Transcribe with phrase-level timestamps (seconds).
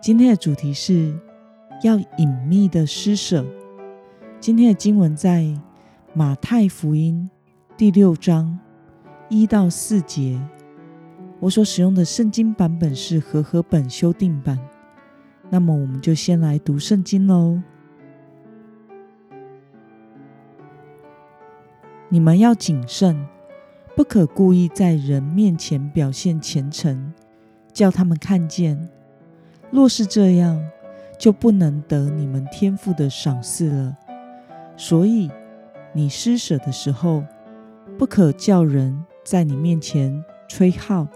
[0.00, 1.12] 今天的主题是
[1.82, 3.44] 要隐秘的施舍。
[4.38, 5.52] 今天的经文在
[6.14, 7.28] 马太福音
[7.76, 8.56] 第六章
[9.28, 10.40] 一到四节。
[11.40, 14.56] 我所使用的圣经版本是和合本修订版。
[15.50, 17.60] 那么，我们就先来读圣经喽。
[22.08, 23.26] 你们要谨慎，
[23.96, 27.12] 不可故意在人面前表现虔诚，
[27.72, 28.88] 叫他们看见。
[29.70, 30.62] 若是这样，
[31.18, 33.96] 就不能得你们天赋的赏赐了。
[34.76, 35.30] 所以，
[35.92, 37.24] 你施舍的时候，
[37.98, 41.06] 不可叫人在你面前吹号，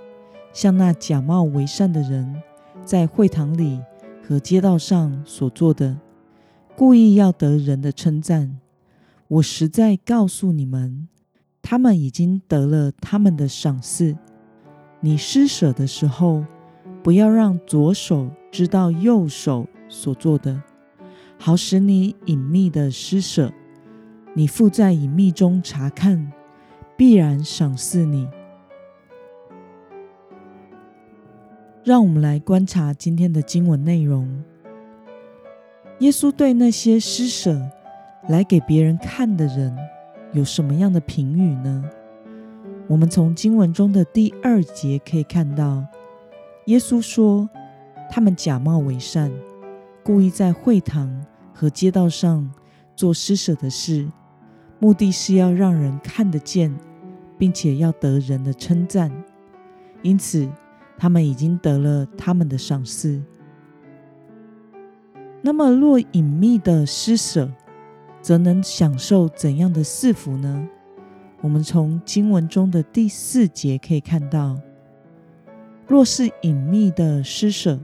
[0.52, 2.42] 像那假冒为善的人，
[2.84, 3.80] 在会堂里
[4.26, 5.96] 和街道上所做的，
[6.76, 8.58] 故意要得人的称赞。
[9.28, 11.08] 我实在告诉你们，
[11.62, 14.14] 他们已经得了他们的赏赐。
[15.00, 16.44] 你施舍的时候，
[17.02, 18.30] 不要让左手。
[18.52, 20.62] 知道右手所做的，
[21.38, 23.50] 好使你隐秘的施舍，
[24.34, 26.30] 你父在隐秘中查看，
[26.94, 28.28] 必然赏赐你。
[31.82, 34.44] 让我们来观察今天的经文内容。
[36.00, 37.58] 耶稣对那些施舍
[38.28, 39.74] 来给别人看的人，
[40.34, 41.82] 有什么样的评语呢？
[42.86, 45.82] 我们从经文中的第二节可以看到，
[46.66, 47.48] 耶稣说。
[48.14, 49.32] 他们假冒为善，
[50.02, 51.10] 故意在会堂
[51.54, 52.52] 和街道上
[52.94, 54.06] 做施舍的事，
[54.78, 56.76] 目的是要让人看得见，
[57.38, 59.10] 并且要得人的称赞。
[60.02, 60.46] 因此，
[60.98, 63.22] 他们已经得了他们的赏赐。
[65.40, 67.50] 那么，若隐秘的施舍，
[68.20, 70.68] 则能享受怎样的赐福呢？
[71.40, 74.60] 我们从经文中的第四节可以看到，
[75.92, 77.78] 若是隐秘的施舍。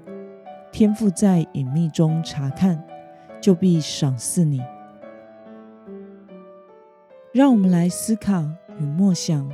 [0.73, 2.83] 天父在隐秘中查看，
[3.39, 4.63] 就必赏赐你。
[7.35, 8.49] 让我们来思考
[8.79, 9.47] 与默想：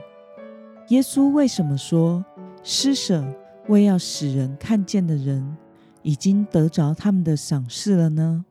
[0.91, 2.25] 耶稣为什么说
[2.63, 3.27] 施舍
[3.67, 5.57] 为要使人看见的人，
[6.03, 8.45] 已经得着他们的赏赐了呢？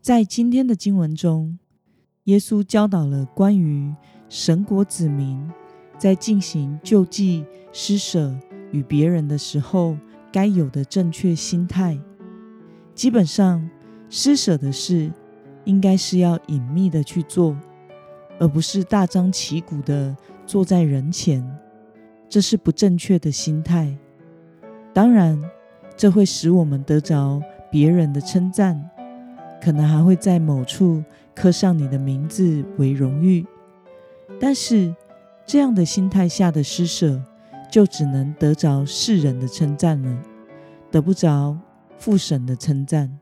[0.00, 1.56] 在今天的经文中，
[2.24, 3.94] 耶稣教导了关于
[4.28, 5.48] 神国子民
[5.96, 8.36] 在进行救济、施舍
[8.72, 9.96] 与别人的时候。
[10.32, 11.98] 该有的正确心态，
[12.94, 13.66] 基本上
[14.10, 15.10] 施舍的事，
[15.64, 17.56] 应该是要隐秘的去做，
[18.38, 21.42] 而不是大张旗鼓的坐在人前，
[22.28, 23.96] 这是不正确的心态。
[24.92, 25.42] 当然，
[25.96, 27.40] 这会使我们得着
[27.70, 28.90] 别人的称赞，
[29.62, 31.02] 可能还会在某处
[31.34, 33.46] 刻上你的名字为荣誉。
[34.38, 34.94] 但是，
[35.46, 37.22] 这样的心态下的施舍。
[37.70, 40.22] 就只能得着世人的称赞了，
[40.90, 41.56] 得不着
[41.98, 43.18] 父神的称赞。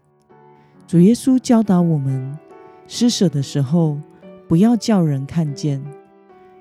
[0.86, 2.38] 主耶稣教导我们，
[2.86, 3.98] 施舍的时候
[4.46, 5.82] 不要叫人看见，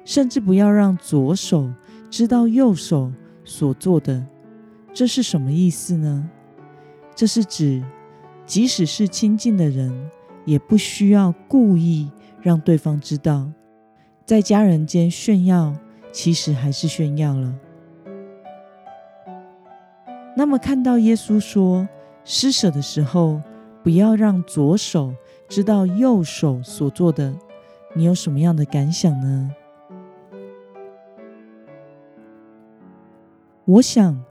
[0.06, 1.72] 甚至不要让左手
[2.10, 3.12] 知道右手
[3.44, 4.26] 所做的。
[4.94, 6.30] 这是什么意思呢？
[7.16, 7.84] 这是指，
[8.46, 10.10] 即使是亲近的人，
[10.46, 12.10] 也不需要故意
[12.42, 13.52] 让对方知道，
[14.26, 15.76] 在家人间炫耀，
[16.12, 17.54] 其实还是炫耀了。
[20.36, 21.88] 那么，看到耶稣说
[22.26, 23.42] 施舍的时候，
[23.84, 25.14] 不要让左手
[25.48, 27.36] 知道右手所做的，
[27.94, 29.52] 你有什么样的感想呢？
[33.66, 34.24] 我想，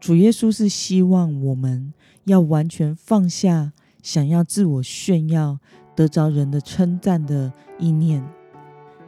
[0.00, 1.92] 主耶稣是希望我们
[2.24, 3.72] 要完全放下
[4.02, 5.58] 想要自我炫耀、
[5.94, 8.24] 得着人的称赞的意念。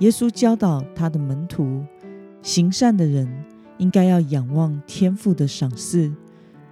[0.01, 1.83] 耶稣教导他的门徒，
[2.43, 3.29] 行善的人
[3.79, 6.13] 应该要仰望天父的赏赐。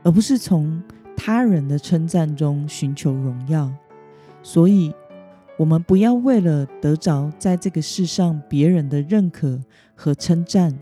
[0.04, 0.82] 而不是从
[1.16, 3.70] 他人的称赞中寻求荣耀，
[4.43, 4.93] 所以，
[5.56, 9.60] 我们不要为了得着在这个世上别人的认可
[9.94, 10.76] 和称赞，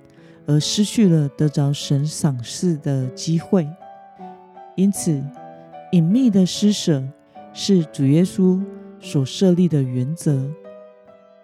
[0.47, 3.69] 而失去了得着神赏赐的机会。
[4.77, 5.23] 因此，
[5.93, 7.07] 隐秘的施舍
[7.53, 8.59] 是主耶稣
[9.01, 10.51] 所设立的原则。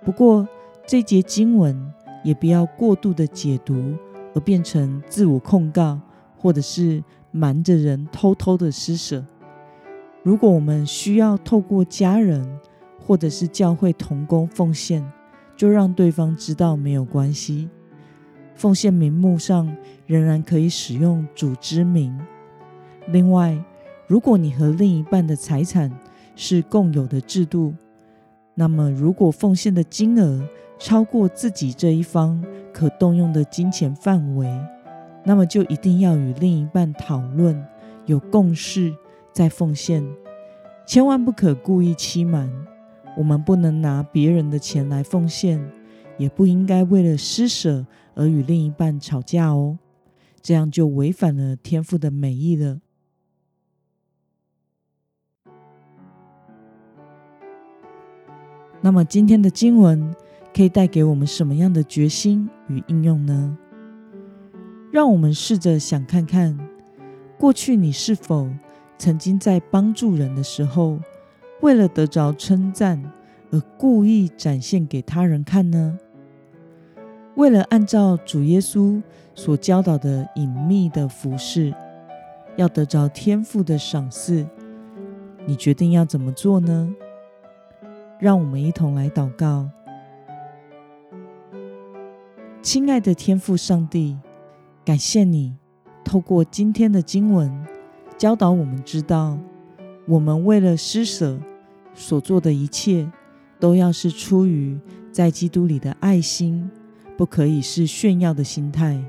[0.02, 0.48] 不过，
[0.86, 1.76] 这节经文
[2.24, 3.92] 也不要过度的解读，
[4.34, 6.00] 而变成自我控告，
[6.38, 7.04] 或者是。
[7.30, 9.24] 瞒着人偷偷的施舍，
[10.22, 12.46] 如果我们需要透过家人
[12.98, 15.04] 或者是教会同工奉献，
[15.56, 17.68] 就让对方知道没有关系。
[18.54, 19.76] 奉献名目上
[20.06, 22.18] 仍然可以使用主之名。
[23.08, 23.56] 另外，
[24.06, 25.92] 如果你和另一半的财产
[26.34, 27.74] 是共有的制度，
[28.54, 30.42] 那么如果奉献的金额
[30.78, 34.48] 超过自己这一方可动用的金钱范围，
[35.28, 37.66] 那么就一定要与另一半讨论，
[38.04, 38.94] 有共识
[39.32, 40.06] 再奉献，
[40.86, 42.48] 千万不可故意欺瞒。
[43.16, 45.60] 我们不能拿别人的钱来奉献，
[46.16, 47.84] 也不应该为了施舍
[48.14, 49.78] 而与另一半吵架哦，
[50.40, 52.80] 这样就违反了天父的美意了。
[58.80, 60.14] 那么今天的经文
[60.54, 63.58] 可以带给我们什么样的决心与应用呢？
[64.96, 66.58] 让我们试着想看看，
[67.38, 68.48] 过去你是否
[68.96, 70.98] 曾经在帮助人的时候，
[71.60, 73.12] 为了得着称赞
[73.50, 75.98] 而故意展现给他人看呢？
[77.34, 79.02] 为了按照主耶稣
[79.34, 81.74] 所教导的隐秘的服饰，
[82.56, 84.46] 要得着天父的赏赐，
[85.44, 86.90] 你决定要怎么做呢？
[88.18, 89.68] 让我们一同来祷告，
[92.62, 94.16] 亲爱的天父上帝。
[94.86, 95.52] 感谢你
[96.04, 97.52] 透过今天的经文
[98.16, 99.36] 教导我们，知道
[100.06, 101.40] 我们为了施舍
[101.92, 103.10] 所做的一切，
[103.58, 104.78] 都要是出于
[105.10, 106.70] 在基督里的爱心，
[107.16, 109.02] 不可以是炫耀的心态，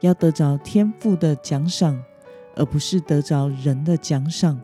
[0.00, 2.02] 要得着天赋的奖赏，
[2.56, 4.60] 而不是得着人的奖赏。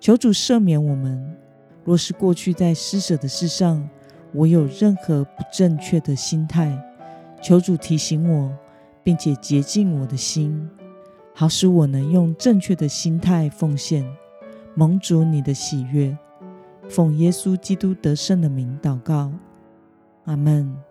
[0.00, 1.36] 求主赦免我们，
[1.84, 3.86] 若是过去在施舍的事上，
[4.32, 6.74] 我有任何不正确的心态，
[7.42, 8.50] 求主提醒我。
[9.02, 10.68] 并且洁净我的心，
[11.34, 14.04] 好使我能用正确的心态奉献，
[14.74, 16.16] 蒙主你的喜悦。
[16.88, 19.32] 奉耶稣基督得胜的名祷告，
[20.24, 20.89] 阿门。